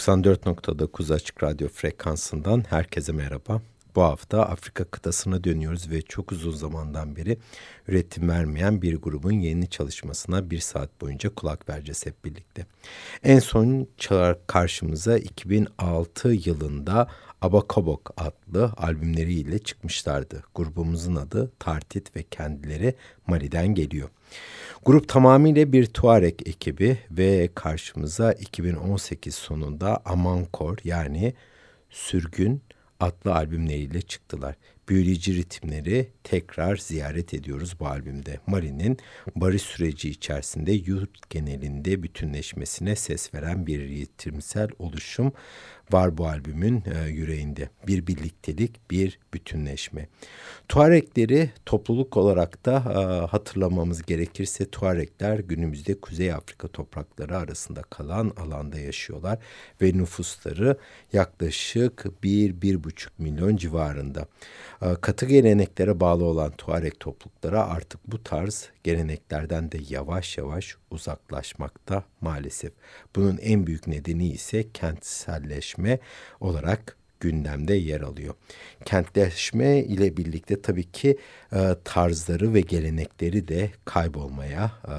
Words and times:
94.9 0.00 1.14
Açık 1.14 1.42
Radyo 1.42 1.68
frekansından 1.68 2.64
herkese 2.70 3.12
merhaba. 3.12 3.62
Bu 3.94 4.02
hafta 4.02 4.42
Afrika 4.42 4.84
kıtasına 4.84 5.44
dönüyoruz 5.44 5.90
ve 5.90 6.02
çok 6.02 6.32
uzun 6.32 6.50
zamandan 6.50 7.16
beri 7.16 7.38
üretim 7.88 8.28
vermeyen 8.28 8.82
bir 8.82 8.96
grubun 8.96 9.32
yeni 9.32 9.68
çalışmasına 9.68 10.50
bir 10.50 10.58
saat 10.58 11.00
boyunca 11.00 11.34
kulak 11.34 11.68
vereceğiz 11.68 12.06
hep 12.06 12.24
birlikte. 12.24 12.66
En 13.22 13.38
son 13.38 13.88
karşımıza 14.46 15.18
2006 15.18 16.28
yılında 16.28 17.08
Abakabok 17.42 18.14
adlı 18.16 18.72
albümleriyle 18.76 19.58
çıkmışlardı. 19.58 20.42
Grubumuzun 20.54 21.16
adı 21.16 21.52
Tartit 21.58 22.16
ve 22.16 22.22
kendileri 22.22 22.94
Mali'den 23.26 23.74
geliyor. 23.74 24.08
Grup 24.84 25.08
tamamıyla 25.08 25.72
bir 25.72 25.86
Tuareg 25.86 26.34
ekibi 26.46 26.98
ve 27.10 27.50
karşımıza 27.54 28.32
2018 28.32 29.34
sonunda 29.34 30.02
Amankor 30.04 30.78
yani 30.84 31.34
Sürgün 31.90 32.62
adlı 33.00 33.34
albümleriyle 33.34 34.02
çıktılar. 34.02 34.54
Büyüleyici 34.88 35.36
ritimleri 35.36 36.08
tekrar 36.24 36.76
ziyaret 36.76 37.34
ediyoruz 37.34 37.80
bu 37.80 37.86
albümde. 37.86 38.40
Mari'nin 38.46 38.98
barış 39.36 39.62
süreci 39.62 40.10
içerisinde 40.10 40.72
yurt 40.72 41.30
genelinde 41.30 42.02
bütünleşmesine 42.02 42.96
ses 42.96 43.34
veren 43.34 43.66
bir 43.66 43.80
ritimsel 43.80 44.68
oluşum 44.78 45.32
var 45.92 46.18
bu 46.18 46.26
albümün 46.26 46.84
e, 46.94 47.08
yüreğinde. 47.08 47.68
Bir 47.86 48.06
birliktelik, 48.06 48.90
bir 48.90 49.18
bütünleşme. 49.34 50.08
Tuarekleri 50.68 51.50
topluluk 51.66 52.16
olarak 52.16 52.66
da 52.66 52.76
e, 52.76 53.26
hatırlamamız 53.26 54.02
gerekirse 54.02 54.70
Tuarekler 54.70 55.38
günümüzde 55.38 56.00
Kuzey 56.00 56.32
Afrika 56.32 56.68
toprakları 56.68 57.36
arasında 57.36 57.82
kalan 57.82 58.32
alanda 58.36 58.78
yaşıyorlar 58.78 59.38
ve 59.82 59.92
nüfusları 59.92 60.76
yaklaşık 61.12 62.04
1-1,5 62.22 63.08
milyon 63.18 63.56
civarında. 63.56 64.26
E, 64.82 64.94
katı 65.00 65.26
geleneklere 65.26 66.00
bağlı 66.00 66.24
olan 66.24 66.50
Tuareg 66.50 66.94
topluluklara 67.00 67.68
artık 67.68 68.00
bu 68.06 68.22
tarz 68.22 68.68
geleneklerden 68.84 69.72
de 69.72 69.78
yavaş 69.88 70.38
yavaş 70.38 70.76
uzaklaşmakta 70.90 72.04
maalesef. 72.20 72.72
Bunun 73.16 73.38
en 73.38 73.66
büyük 73.66 73.86
nedeni 73.86 74.28
ise 74.28 74.72
kentselleşme 74.72 75.79
olarak 76.40 76.96
gündemde 77.20 77.74
yer 77.74 78.00
alıyor. 78.00 78.34
Kentleşme 78.84 79.78
ile 79.78 80.16
birlikte 80.16 80.62
tabii 80.62 80.92
ki 80.92 81.18
e, 81.52 81.76
tarzları 81.84 82.54
ve 82.54 82.60
gelenekleri 82.60 83.48
de 83.48 83.70
kaybolmaya 83.84 84.72
e, 84.88 84.94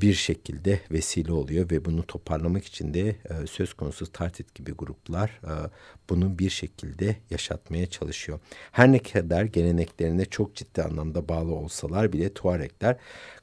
bir 0.00 0.14
şekilde 0.14 0.80
vesile 0.90 1.32
oluyor 1.32 1.70
ve 1.70 1.84
bunu 1.84 2.06
toparlamak 2.06 2.64
için 2.64 2.94
de 2.94 3.08
e, 3.08 3.46
söz 3.46 3.74
konusu 3.74 4.12
Tartit 4.12 4.54
gibi 4.54 4.72
gruplar 4.72 5.40
e, 5.44 5.52
bunu 6.10 6.38
bir 6.38 6.50
şekilde 6.50 7.16
yaşatmaya 7.30 7.86
çalışıyor. 7.86 8.40
Her 8.72 8.92
ne 8.92 8.98
kadar 8.98 9.44
geleneklerine 9.44 10.24
çok 10.24 10.54
ciddi 10.54 10.82
anlamda 10.82 11.28
bağlı 11.28 11.54
olsalar 11.54 12.12
bile 12.12 12.34
Tuarekler 12.34 12.96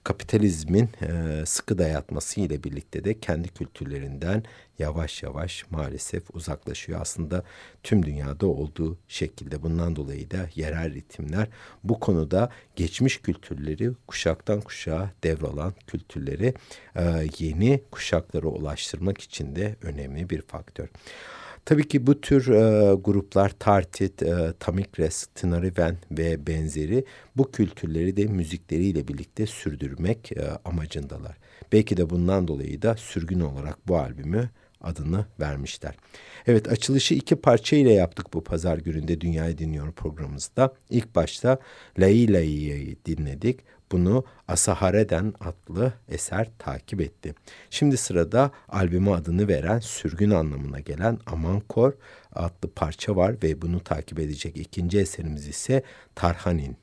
kapitalizmin 0.04 0.90
e, 1.02 1.46
sıkı 1.46 1.78
dayatması 1.78 2.42
ile 2.42 2.64
birlikte 2.64 3.04
de 3.04 3.20
kendi 3.20 3.50
kültürlerinden 3.50 4.44
yavaş 4.80 5.24
yavaş 5.24 5.66
maalesef 5.70 6.36
uzaklaşıyor. 6.36 7.02
Aslında 7.02 7.44
tüm 7.84 8.06
dünyada 8.06 8.48
olduğu 8.48 8.98
şekilde 9.08 9.64
bundan 9.64 9.96
dolayı 9.96 10.32
da 10.32 10.50
yerel 10.56 10.94
ritimler 10.94 11.48
bu 11.84 12.00
konuda 12.00 12.50
geçmiş 12.76 13.18
kültürleri 13.18 13.92
kuşaktan 14.08 14.62
kuşağa 14.62 15.12
devralan 15.24 15.74
kültürleri 15.88 16.54
e, 16.96 17.28
yeni 17.40 17.84
kuşaklara 17.92 18.48
ulaştırmak 18.48 19.22
için 19.22 19.56
de 19.56 19.76
önemli 19.82 20.30
bir 20.30 20.42
faktör. 20.42 20.90
Tabii 21.65 21.88
ki 21.88 22.08
bu 22.08 22.22
tür 22.22 22.48
e, 22.48 22.93
gruplar 22.96 23.50
Tartit, 23.50 24.24
e, 24.24 24.53
Tamikres, 24.60 25.27
Tınariven 25.36 25.98
ve 26.12 26.48
benzeri 26.48 27.05
bu 27.38 27.51
kültürleri 27.51 28.17
de 28.17 28.25
müzikleriyle 28.25 29.08
birlikte 29.08 29.46
sürdürmek 29.46 30.32
e, 30.32 30.48
amacındalar. 30.65 31.38
Belki 31.72 31.98
de 31.98 32.10
bundan 32.10 32.48
dolayı 32.48 32.82
da 32.82 32.98
sürgün 32.98 33.39
olarak 33.39 33.88
bu 33.88 33.98
albümü 33.98 34.50
adını 34.82 35.25
vermişler. 35.39 35.96
Evet 36.48 36.72
açılışı 36.72 37.13
iki 37.13 37.36
parça 37.36 37.75
ile 37.75 37.93
yaptık 37.93 38.34
bu 38.34 38.43
pazar 38.43 38.77
gününde 38.77 39.22
Dünyayı 39.22 39.58
Dinliyor 39.58 39.91
programımızda. 39.91 40.74
İlk 40.89 41.15
başta 41.15 41.60
Lai 42.00 42.34
Lai'yi 42.34 42.98
dinledik. 43.05 43.60
Bunu 43.94 44.26
Asahare'den 44.48 45.34
adlı 45.40 45.94
eser 46.10 46.48
takip 46.60 47.02
etti. 47.02 47.36
Şimdi 47.70 47.98
sırada 47.98 48.52
albümü 48.70 49.12
adını 49.12 49.48
veren 49.48 49.80
sürgün 49.80 50.30
anlamına 50.30 50.80
gelen 50.80 51.20
Amankor 51.26 51.94
adlı 52.36 52.72
parça 52.76 53.16
var 53.16 53.36
ve 53.44 53.62
bunu 53.62 53.80
takip 53.80 54.20
edecek 54.20 54.58
ikinci 54.58 55.00
eserimiz 55.00 55.48
ise 55.48 55.84
Tarhanin. 56.16 56.78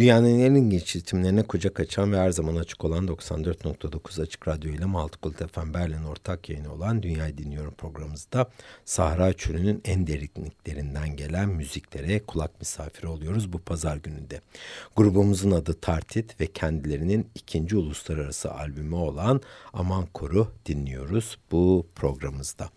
Dünyanın 0.00 0.40
en 0.40 0.54
ilginç 0.54 0.96
ritimlerine 0.96 1.42
kucak 1.42 1.80
açan 1.80 2.12
ve 2.12 2.18
her 2.18 2.30
zaman 2.30 2.56
açık 2.56 2.84
olan 2.84 3.06
94.9 3.06 4.22
Açık 4.22 4.48
Radyo 4.48 4.72
ile 4.72 4.84
Maltıkult 4.84 5.52
FM 5.52 5.74
Berlin 5.74 6.04
ortak 6.04 6.48
yayını 6.48 6.74
olan 6.74 7.02
Dünyayı 7.02 7.38
Dinliyorum 7.38 7.74
programımızda 8.10 8.50
Sahra 8.84 9.32
Çölü'nün 9.32 9.80
en 9.84 10.06
derinliklerinden 10.06 11.16
gelen 11.16 11.48
müziklere 11.48 12.20
kulak 12.20 12.60
misafiri 12.60 13.06
oluyoruz 13.06 13.52
bu 13.52 13.58
pazar 13.58 13.96
gününde. 13.96 14.40
Grubumuzun 14.96 15.50
adı 15.50 15.74
Tartit 15.80 16.40
ve 16.40 16.46
kendilerinin 16.46 17.26
ikinci 17.34 17.76
uluslararası 17.76 18.52
albümü 18.52 18.94
olan 18.94 19.40
Aman 19.72 20.06
Koru 20.14 20.48
dinliyoruz 20.66 21.38
bu 21.52 21.86
programımızda. 21.94 22.70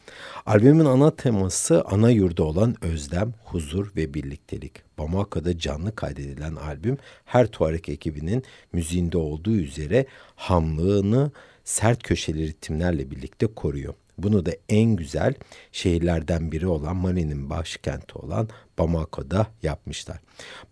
Albümün 0.46 0.86
ana 0.86 1.16
teması 1.16 1.84
ana 1.86 2.10
yurda 2.10 2.44
olan 2.44 2.76
özlem, 2.82 3.34
huzur 3.44 3.92
ve 3.96 4.14
birliktelik. 4.14 4.74
Bamako'da 4.98 5.58
canlı 5.58 5.96
kaydedilen 5.96 6.56
albüm 6.56 6.98
her 7.26 7.48
Tuareg 7.48 7.90
ekibinin 7.90 8.44
müziğinde 8.74 9.18
olduğu 9.18 9.56
üzere 9.56 10.06
hamlığını 10.36 11.32
sert 11.64 12.04
köşeli 12.04 12.48
ritimlerle 12.48 13.12
birlikte 13.12 13.48
koruyor. 13.48 13.94
Bunu 14.18 14.46
da 14.46 14.52
en 14.70 14.96
güzel 14.96 15.34
şehirlerden 15.72 16.52
biri 16.52 16.68
olan 16.68 16.96
Mali'nin 16.96 17.50
başkenti 17.50 18.18
olan 18.18 18.50
Bamako'da 18.80 19.48
yapmışlar. 19.64 20.20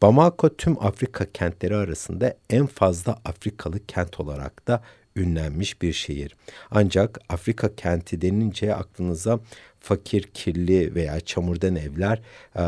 Bamako 0.02 0.56
tüm 0.58 0.86
Afrika 0.86 1.32
kentleri 1.32 1.76
arasında 1.76 2.38
en 2.50 2.66
fazla 2.66 3.20
Afrikalı 3.26 3.86
kent 3.86 4.20
olarak 4.20 4.68
da 4.68 4.82
ünlenmiş 5.16 5.82
bir 5.82 5.94
şehir. 5.94 6.36
Ancak 6.72 7.20
Afrika 7.30 7.76
kenti 7.76 8.22
denince 8.22 8.76
aklınıza 8.76 9.40
fakir, 9.80 10.24
kirli 10.24 10.96
veya 10.96 11.20
çamurdan 11.20 11.76
evler 11.76 12.22
e, 12.56 12.64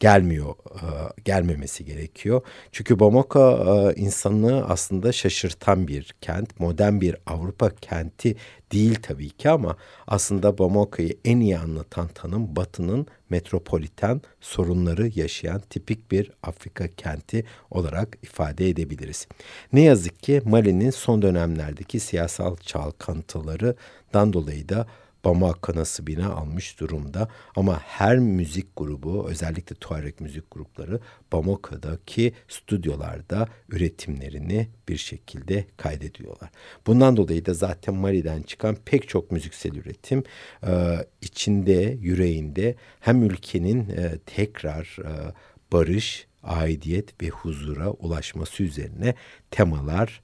gelmiyor, 0.00 0.54
e, 0.74 0.86
gelmemesi 1.24 1.84
gerekiyor. 1.84 2.40
Çünkü 2.72 3.00
Bamako 3.00 3.40
e, 3.40 4.00
insanı 4.00 4.64
aslında 4.68 5.12
şaşırtan 5.12 5.88
bir 5.88 6.14
kent, 6.20 6.60
modern 6.60 7.00
bir 7.00 7.16
Avrupa 7.26 7.70
kenti 7.70 8.36
değil 8.72 8.98
tabii 9.02 9.30
ki 9.30 9.50
ama 9.50 9.76
aslında 10.06 10.58
Bamako'yu 10.58 11.10
en 11.24 11.40
iyi 11.40 11.58
anlatan 11.58 12.08
tanım 12.08 12.56
Batı'nın 12.56 13.06
metropoliten 13.30 14.20
sorunları 14.40 15.10
yaşayan 15.14 15.60
tipik 15.70 16.10
bir 16.10 16.30
Afrika 16.42 16.88
kenti 16.88 17.44
olarak 17.70 18.18
ifade 18.22 18.68
edebiliriz. 18.68 19.26
Ne 19.72 19.80
yazık 19.80 20.22
ki 20.22 20.42
Mali'nin 20.44 20.90
son 20.90 21.22
dönemlerdeki 21.22 22.00
siyasal 22.00 22.56
çalkantılarından 22.56 24.32
dolayı 24.32 24.68
da 24.68 24.86
Bamako 25.24 25.76
nasibini 25.76 26.24
almış 26.24 26.80
durumda. 26.80 27.28
Ama 27.56 27.80
her 27.80 28.18
müzik 28.18 28.76
grubu 28.76 29.28
özellikle 29.28 29.76
Tuareg 29.76 30.20
müzik 30.20 30.50
grupları 30.50 31.00
Bamako'daki 31.32 32.32
stüdyolarda 32.48 33.48
üretimlerini 33.68 34.68
bir 34.88 34.96
şekilde 34.96 35.64
kaydediyorlar. 35.76 36.50
Bundan 36.86 37.16
dolayı 37.16 37.46
da 37.46 37.54
zaten 37.54 37.94
Mali'den 37.94 38.42
çıkan 38.42 38.76
pek 38.84 39.08
çok 39.08 39.32
müziksel 39.32 39.74
üretim 39.74 40.22
e, 40.66 40.96
içinde, 41.20 41.98
yüreğinde 42.00 42.74
hem 43.00 43.22
ülkenin 43.22 43.88
e, 43.90 44.18
tekrar 44.26 44.98
e, 45.04 45.32
barış, 45.72 46.26
aidiyet 46.42 47.22
ve 47.22 47.28
huzura 47.28 47.90
ulaşması 47.90 48.62
üzerine 48.62 49.14
temalar 49.50 50.22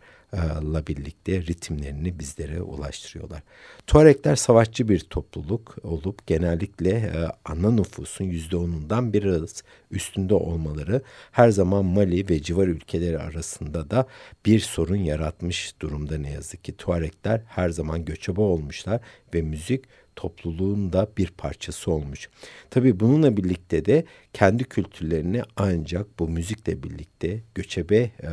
la 0.73 0.87
birlikte 0.87 1.43
ritimlerini 1.43 2.19
bizlere 2.19 2.63
ulaştırıyorlar. 2.63 3.43
Tuarekler 3.87 4.37
savaşçı 4.37 4.89
bir 4.89 5.01
topluluk 5.01 5.77
olup 5.83 6.27
genellikle 6.27 6.91
e, 6.91 7.29
ana 7.45 7.71
nüfusun 7.71 8.25
yüzde 8.25 8.57
onundan 8.57 9.13
biraz 9.13 9.63
üstünde 9.91 10.35
olmaları 10.35 11.03
her 11.33 11.49
zaman 11.49 11.85
Mali 11.85 12.29
ve 12.29 12.43
civar 12.43 12.69
ülkeleri 12.69 13.19
arasında 13.19 13.91
da 13.91 14.07
bir 14.47 14.61
sorun 14.61 14.97
yaratmış 14.97 15.75
durumda 15.81 16.19
ne 16.19 16.31
yazık 16.31 16.65
ki. 16.65 16.77
Tuarekler 16.77 17.43
her 17.47 17.71
zaman 17.71 18.05
göçebe 18.05 18.41
olmuşlar 18.41 19.01
ve 19.35 19.43
müzik 19.43 19.85
topluluğun 20.17 20.93
da 20.93 21.09
bir 21.19 21.27
parçası 21.27 21.91
olmuş. 21.91 22.29
Tabii 22.71 23.01
bununla 23.01 23.37
birlikte 23.37 23.85
de 23.85 24.05
kendi 24.33 24.65
kültürlerini 24.65 25.43
ancak 25.57 26.19
bu 26.19 26.29
müzikle 26.29 26.83
birlikte 26.83 27.41
göçebe 27.55 27.97
e, 27.97 28.31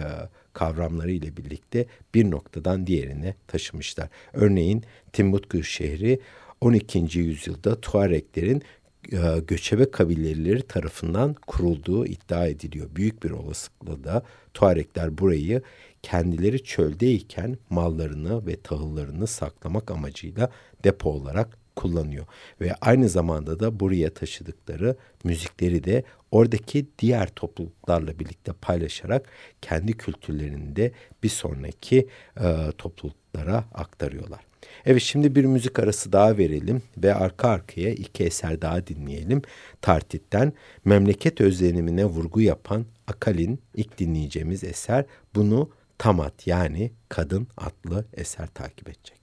kavramları 0.53 1.11
ile 1.11 1.37
birlikte 1.37 1.85
bir 2.13 2.31
noktadan 2.31 2.87
diğerine 2.87 3.35
taşımışlar. 3.47 4.09
Örneğin 4.33 4.83
Timbuktu 5.13 5.63
şehri 5.63 6.19
12. 6.61 7.19
yüzyılda 7.19 7.81
Tuareklerin 7.81 8.63
e, 9.11 9.39
göçebe 9.47 9.91
kabileleri 9.91 10.61
tarafından 10.61 11.33
kurulduğu 11.33 12.05
iddia 12.05 12.47
ediliyor. 12.47 12.87
Büyük 12.95 13.23
bir 13.23 13.31
olasılıkla 13.31 14.03
da 14.03 14.23
Tuarekler 14.53 15.17
burayı 15.17 15.61
kendileri 16.03 16.63
çöldeyken 16.63 17.57
mallarını 17.69 18.47
ve 18.47 18.55
tahıllarını 18.61 19.27
saklamak 19.27 19.91
amacıyla 19.91 20.49
depo 20.83 21.09
olarak 21.09 21.57
kullanıyor. 21.75 22.25
Ve 22.61 22.75
aynı 22.81 23.09
zamanda 23.09 23.59
da 23.59 23.79
buraya 23.79 24.13
taşıdıkları 24.13 24.95
müzikleri 25.23 25.83
de 25.83 26.03
oradaki 26.31 26.85
diğer 26.99 27.27
topluluklarla 27.27 28.19
birlikte 28.19 28.51
paylaşarak 28.61 29.29
kendi 29.61 29.93
kültürlerini 29.93 30.75
de 30.75 30.91
bir 31.23 31.29
sonraki 31.29 32.07
e, 32.39 32.71
topluluklara 32.77 33.65
aktarıyorlar. 33.73 34.39
Evet 34.85 35.01
şimdi 35.01 35.35
bir 35.35 35.45
müzik 35.45 35.79
arası 35.79 36.11
daha 36.11 36.37
verelim 36.37 36.81
ve 36.97 37.13
arka 37.13 37.49
arkaya 37.49 37.91
iki 37.91 38.23
eser 38.23 38.61
daha 38.61 38.87
dinleyelim. 38.87 39.41
Tartit'ten 39.81 40.53
memleket 40.85 41.41
özlenimine 41.41 42.05
vurgu 42.05 42.41
yapan 42.41 42.85
Akal'in 43.07 43.59
ilk 43.75 43.97
dinleyeceğimiz 43.97 44.63
eser 44.63 45.05
bunu 45.35 45.69
Tamat 45.97 46.47
yani 46.47 46.91
Kadın 47.09 47.47
adlı 47.57 48.05
eser 48.13 48.47
takip 48.47 48.89
edecek. 48.89 49.18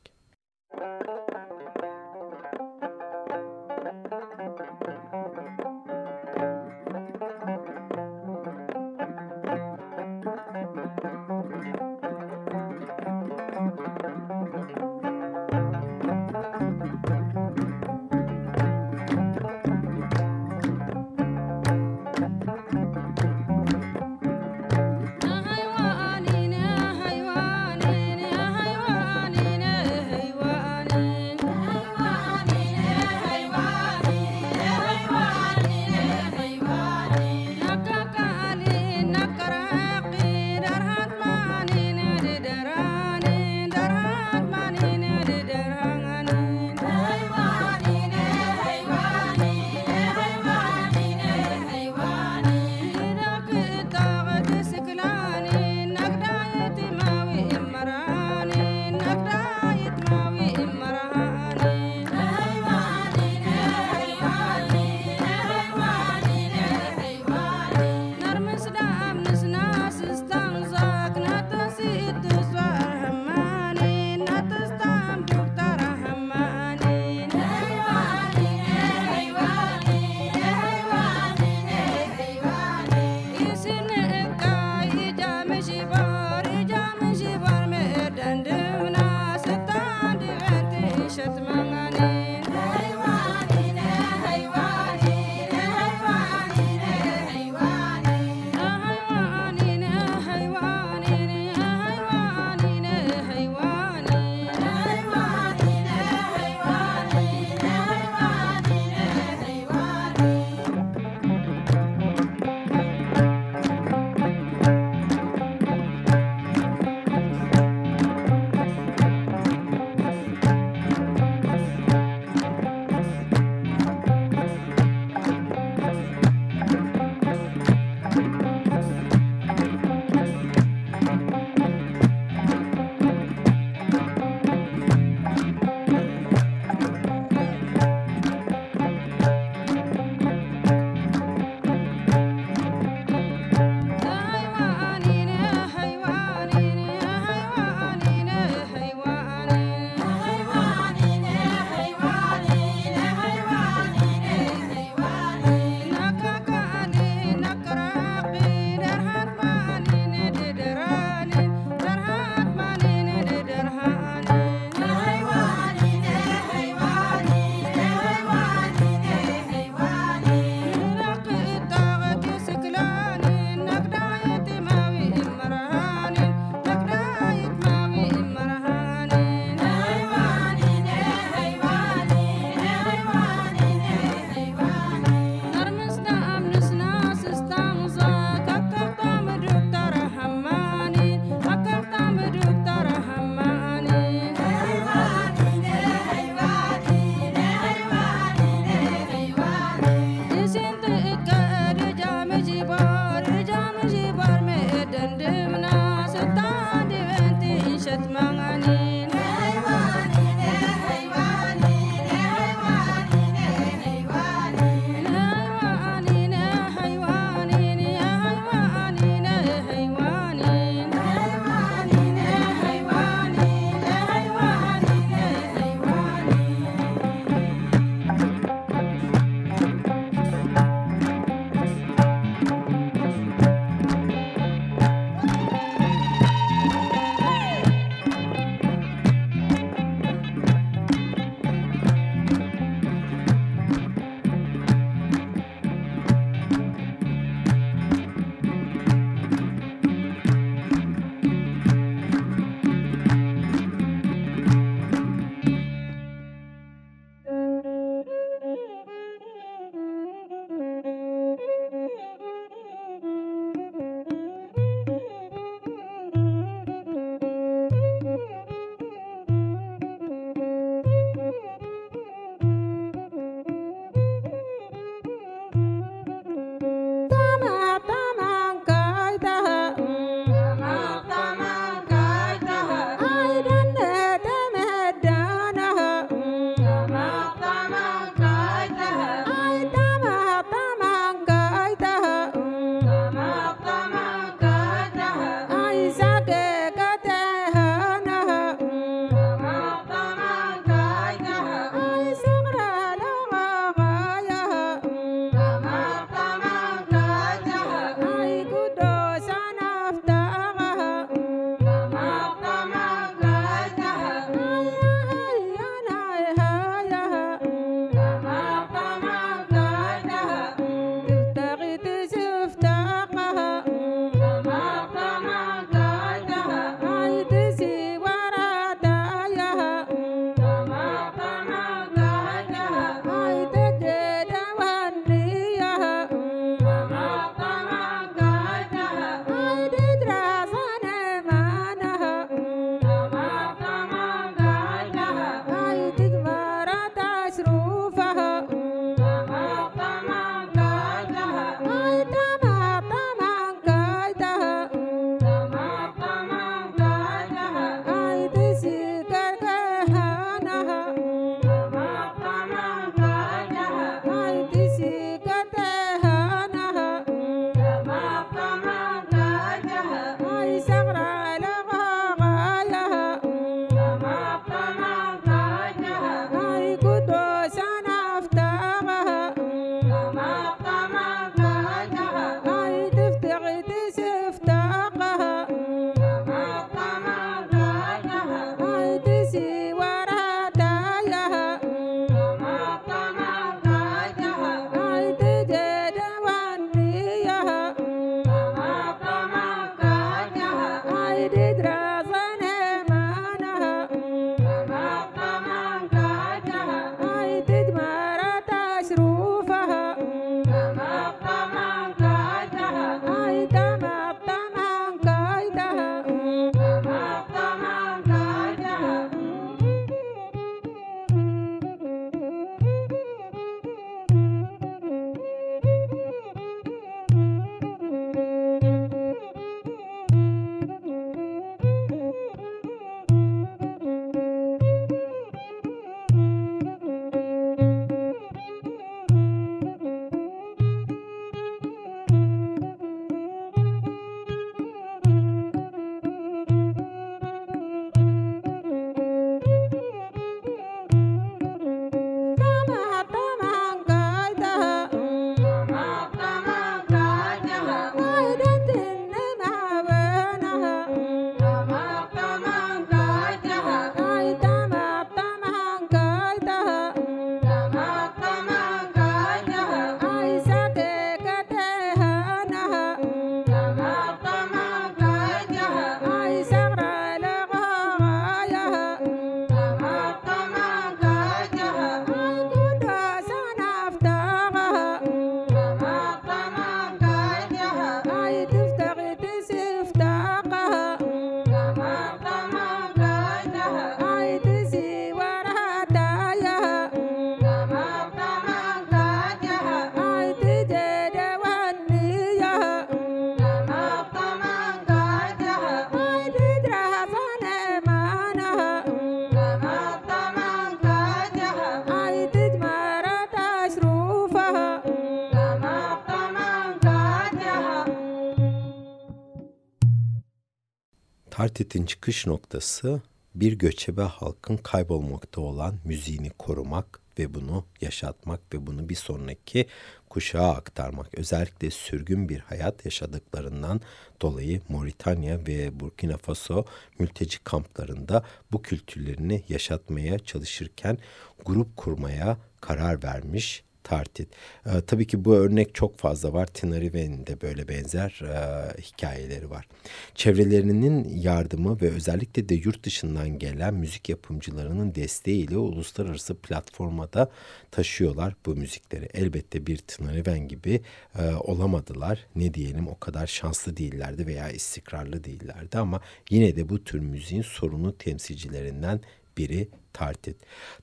Tartet'in 521.57 521.87
çıkış 521.87 522.27
noktası 522.27 523.03
bir 523.35 523.53
göçebe 523.53 524.03
halkın 524.03 524.57
kaybolmakta 524.57 525.41
olan 525.41 525.79
müziğini 525.85 526.31
korumak 526.31 527.01
ve 527.19 527.35
bunu 527.35 527.65
yaşatmak 527.81 528.41
ve 528.55 528.67
bunu 528.67 528.89
bir 528.89 528.95
sonraki 528.95 529.67
kuşağa 530.11 530.51
aktarmak. 530.51 531.19
Özellikle 531.19 531.71
sürgün 531.71 532.29
bir 532.29 532.39
hayat 532.39 532.85
yaşadıklarından 532.85 533.81
dolayı 534.23 534.61
Moritanya 534.69 535.47
ve 535.47 535.81
Burkina 535.81 536.17
Faso 536.17 536.65
mülteci 536.99 537.45
kamplarında 537.45 538.25
bu 538.53 538.63
kültürlerini 538.63 539.45
yaşatmaya 539.49 540.19
çalışırken 540.19 540.99
grup 541.45 541.77
kurmaya 541.77 542.39
karar 542.61 543.03
vermiş 543.03 543.65
Tartit. 543.87 544.29
E, 544.67 544.81
tabii 544.87 545.07
ki 545.07 545.25
bu 545.25 545.35
örnek 545.35 545.75
çok 545.75 545.99
fazla 545.99 546.33
var. 546.33 546.47
Teneriffe'nin 546.47 547.27
de 547.27 547.41
böyle 547.41 547.69
benzer 547.69 548.21
e, 548.25 548.81
hikayeleri 548.81 549.51
var. 549.51 549.69
Çevrelerinin 550.15 551.19
yardımı 551.19 551.81
ve 551.81 551.91
özellikle 551.91 552.49
de 552.49 552.55
yurt 552.55 552.85
dışından 552.85 553.39
gelen 553.39 553.75
müzik 553.75 554.09
yapımcılarının 554.09 554.95
desteğiyle 554.95 555.57
uluslararası 555.57 556.35
platformada 556.35 557.31
taşıyorlar 557.71 558.35
bu 558.47 558.57
müzikleri. 558.57 559.09
Elbette 559.15 559.67
bir 559.67 559.77
Tenerife 559.77 560.39
gibi 560.39 560.81
e, 561.19 561.35
olamadılar. 561.35 562.27
Ne 562.37 562.55
diyelim 562.55 562.89
o 562.89 562.99
kadar 562.99 563.27
şanslı 563.27 563.77
değillerdi 563.77 564.27
veya 564.27 564.51
istikrarlı 564.51 565.25
değillerdi 565.25 565.79
ama 565.79 566.01
yine 566.31 566.57
de 566.57 566.69
bu 566.69 566.85
tür 566.85 567.01
müziğin 567.01 567.43
sorunu 567.43 567.99
temsilcilerinden 567.99 569.01
biri 569.39 569.69
tartit. 569.93 570.37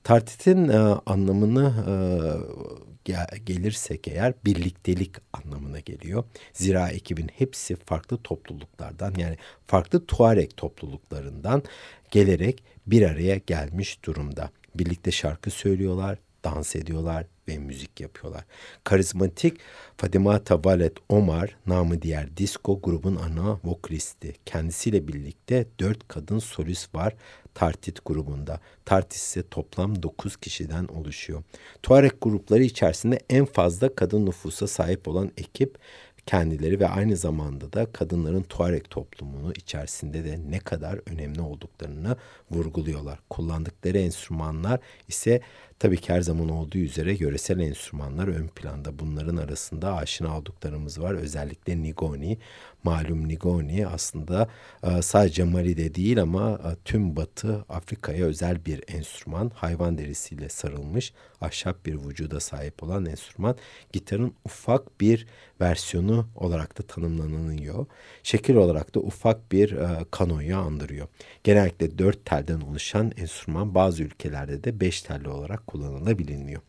Tartitin 0.04 0.68
e, 0.68 0.78
anlamını 1.06 1.74
e, 1.88 3.38
gelirsek 3.44 4.08
eğer 4.08 4.34
birliktelik 4.44 5.14
anlamına 5.32 5.80
geliyor. 5.80 6.24
Zira 6.52 6.88
ekibin 6.88 7.30
hepsi 7.38 7.76
farklı 7.76 8.16
topluluklardan 8.22 9.14
yani 9.16 9.36
farklı 9.66 10.06
Tuareg 10.06 10.50
topluluklarından 10.56 11.62
gelerek 12.10 12.64
bir 12.86 13.02
araya 13.02 13.36
gelmiş 13.36 14.04
durumda. 14.04 14.50
Birlikte 14.74 15.10
şarkı 15.10 15.50
söylüyorlar, 15.50 16.18
dans 16.44 16.76
ediyorlar 16.76 17.26
ve 17.48 17.58
müzik 17.58 18.00
yapıyorlar. 18.00 18.44
Karizmatik 18.84 19.60
Fadimata 19.96 20.64
Valet 20.64 20.96
Omar, 21.08 21.56
namı 21.66 22.02
diğer 22.02 22.36
disco 22.36 22.80
grubun 22.80 23.16
ana 23.16 23.60
vokalisti. 23.64 24.34
Kendisiyle 24.46 25.08
birlikte 25.08 25.66
dört 25.80 26.08
kadın 26.08 26.38
solist 26.38 26.94
var 26.94 27.14
Tartit 27.54 28.04
grubunda. 28.04 28.60
Tartit 28.84 29.12
ise 29.12 29.48
toplam 29.48 30.02
9 30.02 30.36
kişiden 30.36 30.86
oluşuyor. 30.86 31.42
Tuareg 31.82 32.12
grupları 32.20 32.62
içerisinde 32.62 33.18
en 33.30 33.44
fazla 33.44 33.94
kadın 33.94 34.26
nüfusa 34.26 34.66
sahip 34.66 35.08
olan 35.08 35.30
ekip 35.36 35.78
kendileri 36.26 36.80
ve 36.80 36.88
aynı 36.88 37.16
zamanda 37.16 37.72
da 37.72 37.92
kadınların 37.92 38.42
Tuareg 38.42 38.84
toplumunu 38.90 39.52
içerisinde 39.52 40.24
de 40.24 40.40
ne 40.50 40.58
kadar 40.58 41.00
önemli 41.06 41.40
olduklarını 41.40 42.16
vurguluyorlar. 42.50 43.18
Kullandıkları 43.30 43.98
enstrümanlar 43.98 44.80
ise 45.08 45.40
Tabii 45.78 45.96
ki 45.96 46.12
her 46.12 46.20
zaman 46.20 46.48
olduğu 46.48 46.78
üzere 46.78 47.14
yöresel 47.14 47.58
enstrümanlar 47.58 48.28
ön 48.28 48.48
planda. 48.48 48.98
Bunların 48.98 49.36
arasında 49.36 49.94
aşina 49.96 50.38
olduklarımız 50.38 51.00
var. 51.00 51.14
Özellikle 51.14 51.82
Nigoni. 51.82 52.38
Malum 52.84 53.28
Nigoni 53.28 53.86
aslında 53.86 54.48
e, 54.82 55.02
sadece 55.02 55.44
Mali'de 55.44 55.94
değil 55.94 56.22
ama 56.22 56.50
e, 56.52 56.76
tüm 56.84 57.16
Batı 57.16 57.64
Afrika'ya 57.68 58.26
özel 58.26 58.64
bir 58.66 58.84
enstrüman. 58.88 59.50
Hayvan 59.54 59.98
derisiyle 59.98 60.48
sarılmış 60.48 61.12
ahşap 61.40 61.86
bir 61.86 61.94
vücuda 61.94 62.40
sahip 62.40 62.82
olan 62.82 63.06
enstrüman. 63.06 63.56
Gitarın 63.92 64.34
ufak 64.44 65.00
bir 65.00 65.26
versiyonu 65.60 66.26
olarak 66.36 66.78
da 66.78 66.82
tanımlanıyor. 66.82 67.86
Şekil 68.22 68.54
olarak 68.54 68.94
da 68.94 69.00
ufak 69.00 69.52
bir 69.52 69.72
e, 69.72 70.04
kanoyu 70.10 70.56
andırıyor. 70.56 71.08
Genellikle 71.44 71.98
dört 71.98 72.24
telden 72.24 72.60
oluşan 72.60 73.12
enstrüman 73.16 73.74
bazı 73.74 74.02
ülkelerde 74.02 74.64
de 74.64 74.80
beş 74.80 75.02
telli 75.02 75.28
olarak 75.28 75.66
kullanılabiliyor. 75.66 76.60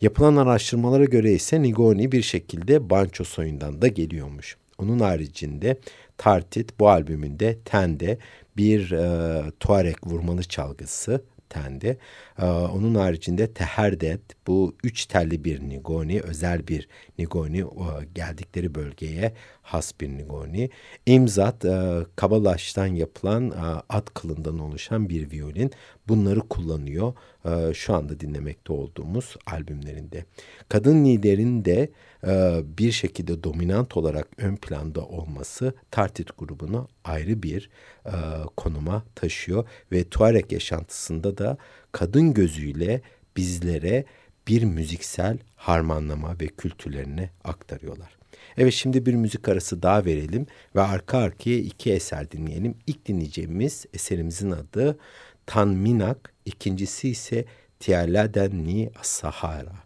Yapılan 0.00 0.36
araştırmalara 0.36 1.04
göre 1.04 1.32
ise 1.32 1.62
Nigoni 1.62 2.12
bir 2.12 2.22
şekilde 2.22 2.90
banço 2.90 3.24
soyundan 3.24 3.82
da 3.82 3.88
geliyormuş. 3.88 4.61
Onun 4.78 4.98
haricinde 4.98 5.80
Tartit 6.18 6.80
bu 6.80 6.88
albümünde 6.88 7.58
Tende 7.64 8.18
bir 8.56 8.90
e, 8.90 9.50
Tuareg 9.60 9.96
vurmalı 10.06 10.42
çalgısı 10.42 11.22
Tende. 11.52 11.96
Ee, 12.38 12.44
onun 12.46 12.94
haricinde 12.94 13.52
Teherdet 13.52 14.20
bu 14.46 14.74
üç 14.84 15.06
telli 15.06 15.44
bir 15.44 15.60
Nigoni 15.60 16.20
özel 16.20 16.68
bir 16.68 16.88
Nigoni 17.18 17.64
geldikleri 18.14 18.74
bölgeye 18.74 19.32
has 19.62 19.92
bir 20.00 20.08
Nigoni. 20.08 20.70
İmzat 21.06 21.64
e, 21.64 21.98
kabalaştan 22.16 22.86
yapılan 22.86 23.50
e, 23.50 23.54
at 23.88 24.14
kılından 24.14 24.58
oluşan 24.58 25.08
bir 25.08 25.30
violin 25.30 25.70
bunları 26.08 26.40
kullanıyor 26.40 27.14
e, 27.44 27.74
şu 27.74 27.94
anda 27.94 28.20
dinlemekte 28.20 28.72
olduğumuz 28.72 29.36
albümlerinde. 29.46 30.24
Kadın 30.68 31.04
liderin 31.04 31.64
de 31.64 31.88
bir 32.78 32.92
şekilde 32.92 33.44
dominant 33.44 33.96
olarak 33.96 34.28
ön 34.36 34.56
planda 34.56 35.06
olması 35.06 35.74
Tartit 35.90 36.38
grubunu 36.38 36.88
ayrı 37.04 37.42
bir 37.42 37.70
konuma 38.56 39.04
taşıyor 39.14 39.68
ve 39.92 40.04
Tuareg 40.04 40.52
yaşantısında 40.52 41.38
da 41.38 41.56
kadın 41.92 42.34
gözüyle 42.34 43.00
bizlere 43.36 44.04
bir 44.48 44.62
müziksel 44.62 45.38
harmanlama 45.56 46.40
ve 46.40 46.46
kültürlerini 46.46 47.30
aktarıyorlar. 47.44 48.16
Evet 48.56 48.72
şimdi 48.72 49.06
bir 49.06 49.14
müzik 49.14 49.48
arası 49.48 49.82
daha 49.82 50.04
verelim 50.04 50.46
ve 50.76 50.80
arka 50.80 51.18
arkaya 51.18 51.58
iki 51.58 51.92
eser 51.92 52.30
dinleyelim. 52.30 52.74
İlk 52.86 53.06
dinleyeceğimiz 53.06 53.86
eserimizin 53.94 54.50
adı 54.50 54.98
Tanminak, 55.46 56.32
ikincisi 56.44 57.08
ise 57.08 57.44
Tialaden 57.80 58.64
Ni 58.66 58.90
Sahara. 59.02 59.81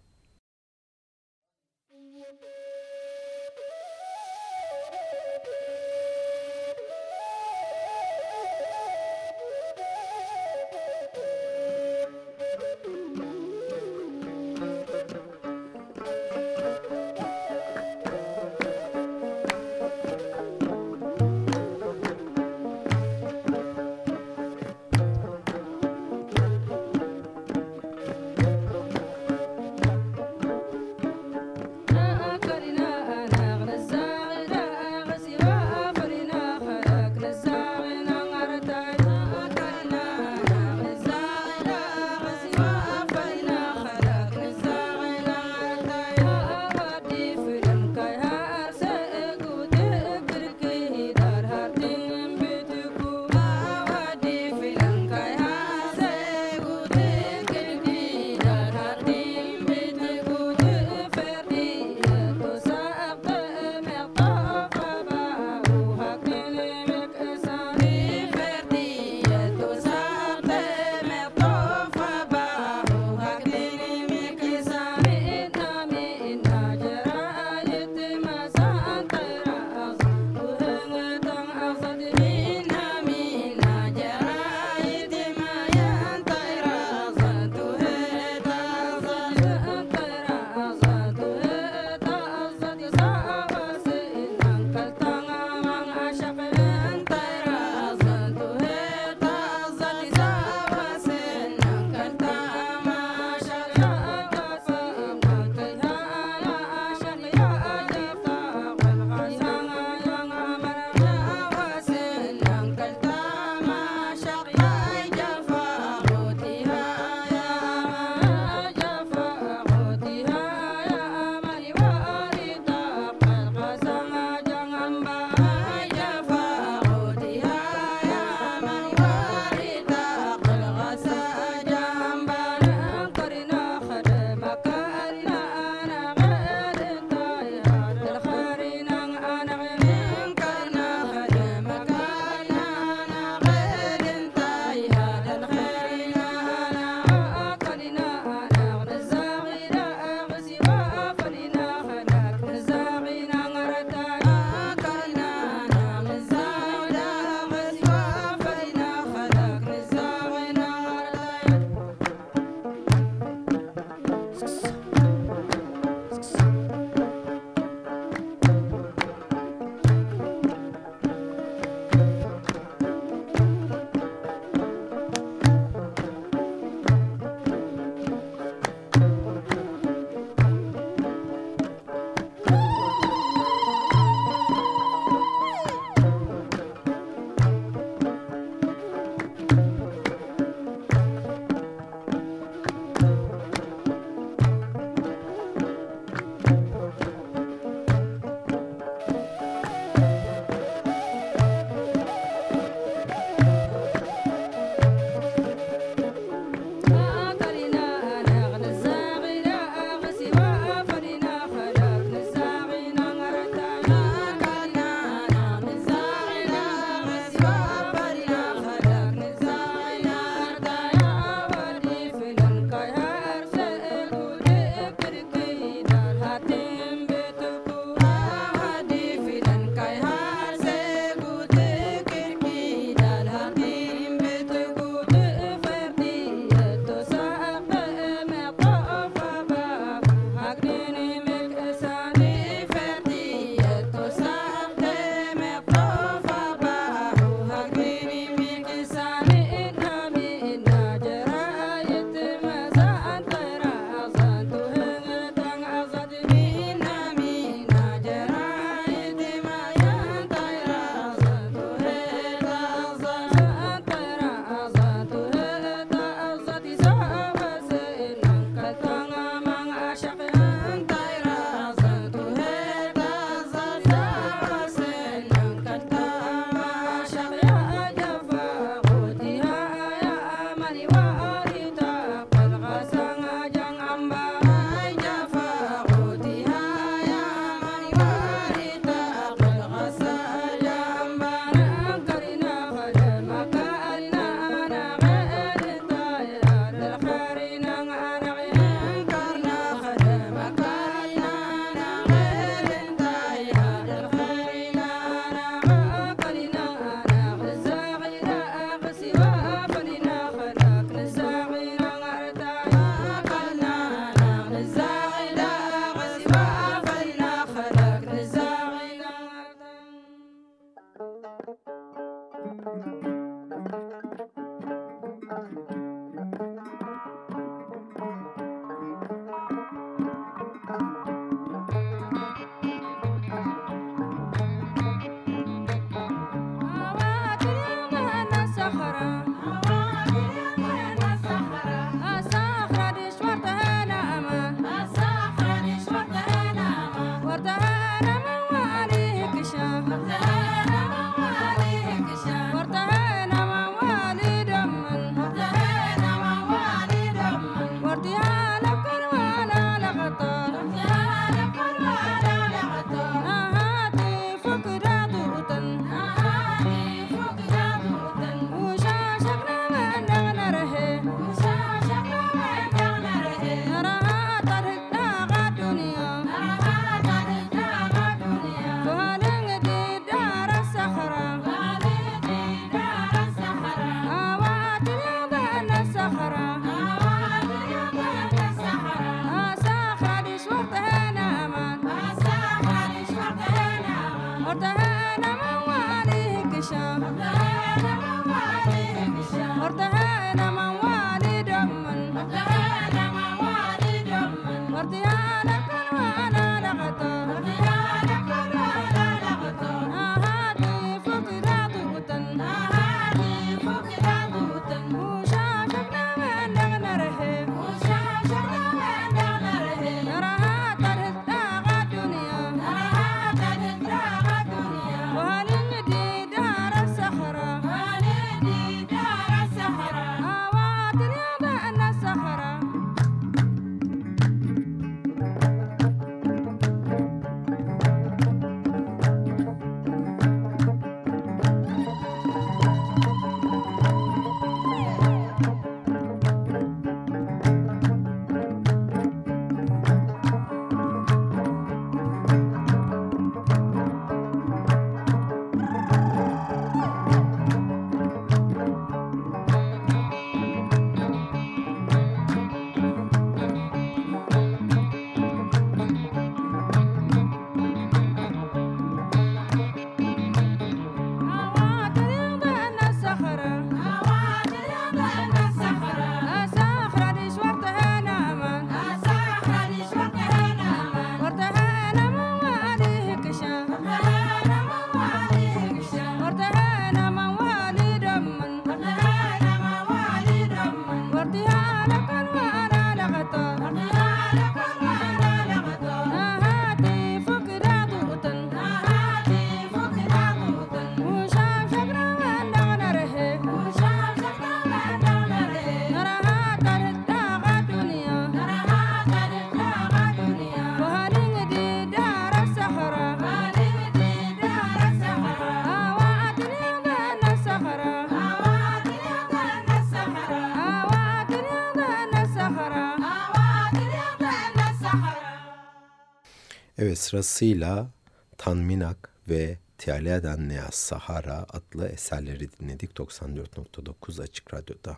Sırasıyla 526.97 527.91
Tanminak 528.39 529.09
ve 529.29 529.59
Tialeadan 529.79 530.49
Neas 530.49 530.75
Sahara 530.75 531.47
adlı 531.49 531.89
eserleri 531.89 532.49
dinledik 532.53 532.91
94.9 532.91 534.23
Açık 534.23 534.55
Radyo'da. 534.55 534.97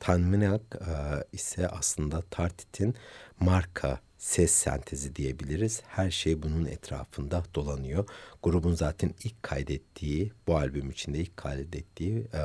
Tanminak 0.00 0.62
e, 0.74 0.94
ise 1.32 1.68
aslında 1.68 2.22
Tartit'in 2.30 2.94
marka 3.40 4.00
ses 4.18 4.52
sentezi 4.52 5.16
diyebiliriz. 5.16 5.82
Her 5.86 6.10
şey 6.10 6.42
bunun 6.42 6.64
etrafında 6.64 7.42
dolanıyor. 7.54 8.08
Grubun 8.42 8.74
zaten 8.74 9.14
ilk 9.24 9.42
kaydettiği, 9.42 10.32
bu 10.46 10.56
albüm 10.56 10.90
içinde 10.90 11.18
ilk 11.18 11.36
kaydettiği 11.36 12.18
e, 12.18 12.42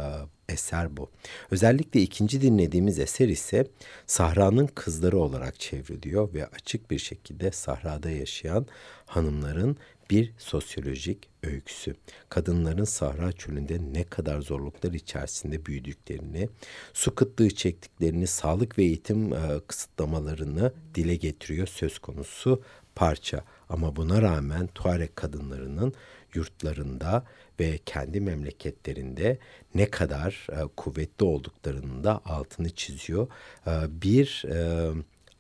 eser 0.50 0.98
bu. 0.98 1.10
Özellikle 1.52 2.02
ikinci 2.02 2.42
dinlediğimiz 2.42 3.00
eser 3.00 3.28
ise 3.28 3.68
Sahra'nın 4.08 4.68
kızları 4.68 5.18
olarak 5.18 5.60
çevriliyor 5.60 6.34
ve 6.34 6.46
açık 6.46 6.92
bir 6.92 7.00
şekilde 7.00 7.52
sahrada 7.52 8.10
yaşayan 8.10 8.66
hanımların 9.06 9.78
bir 10.10 10.34
sosyolojik 10.38 11.30
öyküsü. 11.44 11.96
Kadınların 12.30 12.84
Sahra 12.84 13.32
çölünde 13.32 13.80
ne 13.94 14.04
kadar 14.04 14.42
zorluklar 14.42 14.94
içerisinde 14.94 15.66
büyüdüklerini, 15.66 16.50
su 16.94 17.16
kıtlığı 17.16 17.50
çektiklerini, 17.50 18.28
sağlık 18.28 18.78
ve 18.78 18.84
eğitim 18.84 19.34
e, 19.34 19.60
kısıtlamalarını 19.68 20.74
dile 20.96 21.16
getiriyor 21.16 21.68
söz 21.68 22.00
konusu 22.00 22.64
parça. 22.96 23.44
Ama 23.70 23.96
buna 23.96 24.22
rağmen 24.22 24.68
Tuareg 24.68 25.16
kadınlarının 25.16 25.94
yurtlarında 26.34 27.26
ve 27.60 27.80
kendi 27.86 28.22
memleketlerinde 28.22 29.38
ne 29.76 29.90
kadar 29.90 30.48
e, 30.52 30.68
kuvvetli 30.78 31.26
olduklarının 31.26 32.04
da 32.04 32.22
altını 32.26 32.70
çiziyor. 32.70 33.28
E, 33.68 33.72
bir 34.02 34.46
e, 34.48 34.92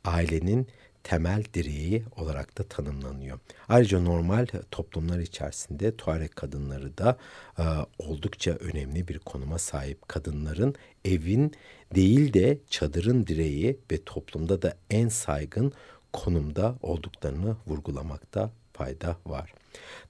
ailenin 0.06 0.68
temel 1.04 1.44
direği 1.54 2.04
olarak 2.18 2.58
da 2.58 2.64
tanımlanıyor. 2.64 3.40
Ayrıca 3.70 4.00
normal 4.00 4.48
toplumlar 4.72 5.20
içerisinde 5.20 5.98
Tuareg 5.98 6.32
kadınları 6.32 6.98
da 6.98 7.18
e, 7.60 7.64
oldukça 8.00 8.52
önemli 8.52 9.08
bir 9.08 9.20
konuma 9.20 9.58
sahip. 9.58 10.08
Kadınların 10.08 10.76
evin 11.06 11.54
değil 11.96 12.34
de 12.34 12.58
çadırın 12.70 13.28
direği 13.28 13.80
ve 13.92 14.04
toplumda 14.04 14.62
da 14.62 14.78
en 14.90 15.08
saygın 15.08 15.74
konumda 16.14 16.76
olduklarını 16.82 17.56
vurgulamakta 17.68 18.52
fayda 18.74 19.18
var. 19.26 19.54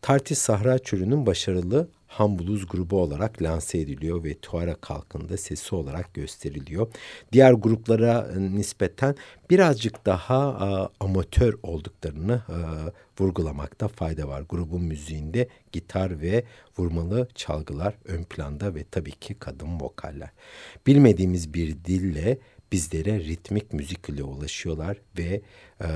Tartis 0.01 0.39
Sahra 0.39 0.79
Çölü'nün 0.79 1.25
başarılı 1.25 1.89
Ham 2.09 2.39
Blues 2.39 2.65
grubu 2.67 3.01
olarak 3.01 3.41
lanse 3.41 3.79
ediliyor 3.79 4.23
ve 4.23 4.39
Tuareg 4.39 4.85
halkında 4.85 5.37
sesi 5.37 5.75
olarak 5.75 6.13
gösteriliyor. 6.13 6.87
Diğer 7.31 7.53
gruplara 7.53 8.31
e, 8.35 8.39
nispeten 8.39 9.15
birazcık 9.49 10.05
daha 10.05 10.37
a, 10.37 10.89
amatör 10.99 11.53
olduklarını 11.63 12.33
a, 12.33 12.91
vurgulamakta 13.19 13.87
fayda 13.87 14.27
var. 14.27 14.43
Grubun 14.49 14.81
müziğinde 14.81 15.47
gitar 15.71 16.21
ve 16.21 16.43
vurmalı 16.77 17.27
çalgılar 17.35 17.93
ön 18.05 18.23
planda 18.23 18.75
ve 18.75 18.83
tabii 18.91 19.11
ki 19.11 19.33
kadın 19.33 19.79
vokaller. 19.79 20.29
Bilmediğimiz 20.87 21.53
bir 21.53 21.85
dille 21.85 22.37
bizlere 22.71 23.19
ritmik 23.19 23.73
müzik 23.73 24.09
ile 24.09 24.23
ulaşıyorlar 24.23 24.97
ve 25.17 25.41
e, 25.81 25.87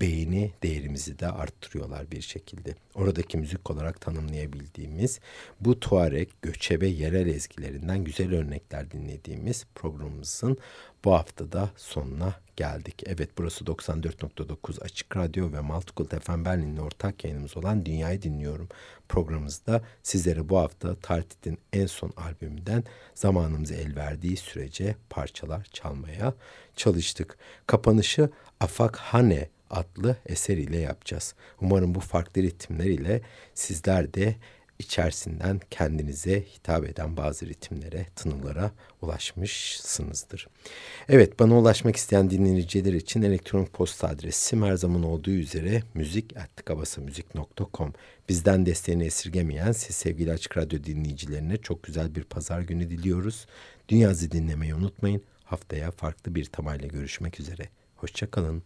beğeni 0.00 0.52
değerimizi 0.62 1.18
de 1.18 1.28
arttırıyorlar 1.28 2.10
bir 2.10 2.20
şekilde. 2.20 2.74
Oradaki 2.94 3.38
müzik 3.38 3.70
olarak 3.70 4.00
tanımlayabildiğimiz 4.00 5.20
bu 5.60 5.80
Tuareg 5.80 6.28
göçebe 6.42 6.86
yerel 6.86 7.26
ezgilerinden 7.26 8.04
güzel 8.04 8.34
örnekler 8.34 8.90
dinlediğimiz 8.90 9.66
programımızın 9.74 10.58
bu 11.04 11.12
haftada 11.12 11.70
sonuna 11.76 12.34
geldik. 12.56 13.02
Evet 13.06 13.30
burası 13.38 13.64
94.9 13.64 14.80
Açık 14.84 15.16
Radyo 15.16 15.52
ve 15.52 15.60
Multicult 15.60 16.24
FM 16.24 16.44
Berlin'in 16.44 16.76
ortak 16.76 17.24
yayınımız 17.24 17.56
olan 17.56 17.86
Dünyayı 17.86 18.22
Dinliyorum 18.22 18.68
programımızda 19.08 19.82
sizlere 20.02 20.48
bu 20.48 20.58
hafta 20.58 20.94
Tartit'in 20.94 21.58
en 21.72 21.86
son 21.86 22.12
albümünden 22.16 22.84
zamanımızı 23.14 23.74
el 23.74 23.96
verdiği 23.96 24.36
sürece 24.36 24.94
parçalar 25.10 25.64
çalmaya 25.72 26.34
çalıştık. 26.80 27.38
Kapanışı 27.66 28.30
Afak 28.60 28.96
Hane 28.96 29.48
adlı 29.70 30.16
eser 30.26 30.56
ile 30.56 30.78
yapacağız. 30.78 31.34
Umarım 31.60 31.94
bu 31.94 32.00
farklı 32.00 32.42
ritimler 32.42 32.84
ile 32.84 33.20
sizler 33.54 34.14
de 34.14 34.34
içerisinden 34.78 35.60
kendinize 35.70 36.42
hitap 36.42 36.84
eden 36.84 37.16
bazı 37.16 37.46
ritimlere, 37.46 38.06
tınılara 38.16 38.70
ulaşmışsınızdır. 39.02 40.48
Evet 41.08 41.38
bana 41.40 41.58
ulaşmak 41.58 41.96
isteyen 41.96 42.30
dinleyiciler 42.30 42.92
için 42.92 43.22
elektronik 43.22 43.72
posta 43.72 44.08
adresim 44.08 44.62
her 44.62 44.74
zaman 44.74 45.02
olduğu 45.02 45.30
üzere 45.30 45.82
müzik.kabasamüzik.com 45.94 47.92
Bizden 48.28 48.66
desteğini 48.66 49.04
esirgemeyen 49.04 49.72
siz 49.72 49.96
sevgili 49.96 50.32
Açık 50.32 50.56
Radyo 50.56 50.84
dinleyicilerine 50.84 51.56
çok 51.56 51.82
güzel 51.82 52.14
bir 52.14 52.24
pazar 52.24 52.60
günü 52.60 52.90
diliyoruz. 52.90 53.46
Dünyazı 53.88 54.30
dinlemeyi 54.30 54.74
unutmayın. 54.74 55.22
Haftaya 55.50 55.90
farklı 55.90 56.34
bir 56.34 56.44
temayla 56.44 56.88
görüşmek 56.88 57.40
üzere. 57.40 57.68
Hoşçakalın. 57.96 58.62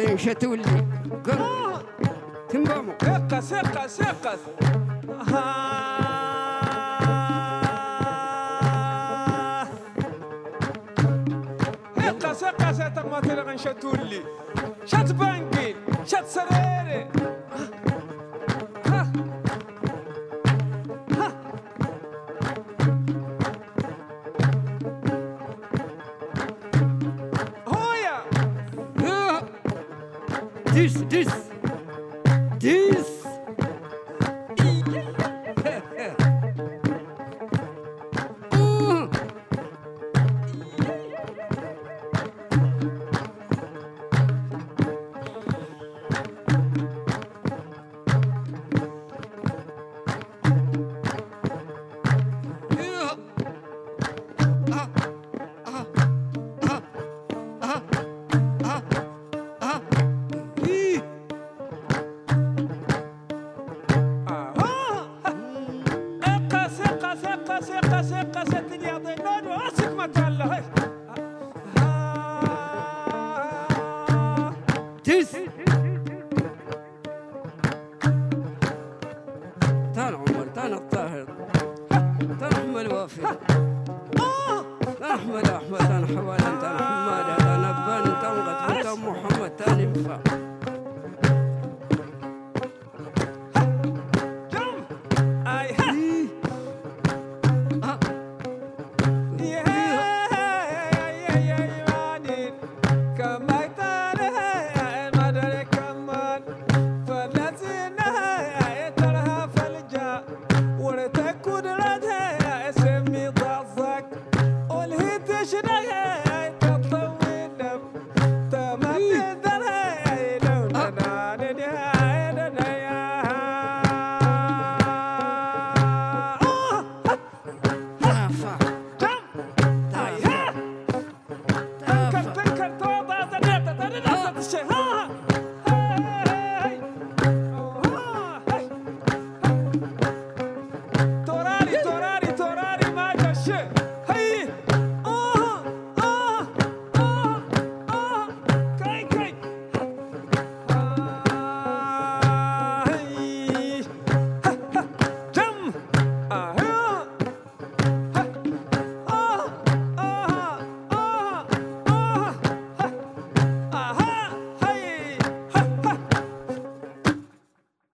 العظيم 0.00 0.18
شتولي 0.18 0.62
قرون 1.24 1.82
تنقوموا 2.48 2.94
آه. 3.02 3.16
اقص 3.16 3.52
اقص 3.52 4.00
اقص 4.00 4.38
اقص 11.98 12.42
اقص 12.44 12.78
تقمات 12.78 13.26
لغن 13.26 13.56
شتولي 13.56 14.22
شت 14.84 15.12
بانقيل 15.12 15.76
شت 16.06 16.24
سرير 16.26 16.79
ثقة 67.22 67.60
ثقة 67.60 68.02
ثقة 68.02 68.44
ست 68.44 68.72
اللي 68.72 68.86
يعطينا 68.88 69.40
راسك 69.56 69.92
ما 69.96 70.06
تهلا 70.06 70.62
تس 75.04 75.32
تان 79.94 80.14
عمر 80.14 80.46
تان 80.54 80.72
الطاهر 80.72 81.26
تان 82.40 82.52
أحمد 82.52 82.86
وافي. 82.92 83.22
تان 85.00 85.10
أحمد 85.10 85.46
أحمد 85.48 85.78
تان 85.78 86.06
حوالي. 86.06 86.59